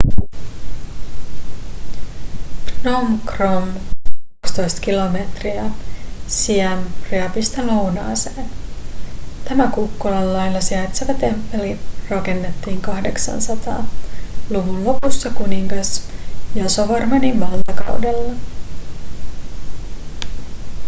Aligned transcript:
phnom 2.75 3.07
krom 3.31 3.65
12 4.55 4.81
km 4.85 5.15
siem 6.27 6.79
reapista 7.11 7.61
lounaaseen 7.67 8.49
tämä 9.49 9.67
kukkulan 9.73 10.33
laella 10.33 10.61
sijaitseva 10.61 11.13
temppeli 11.13 11.79
rakennettiin 12.09 12.81
800-luvun 12.81 14.85
lopussa 14.85 15.29
kuningas 15.29 16.03
yasovarmanin 16.55 17.39
valtakaudella 17.39 18.33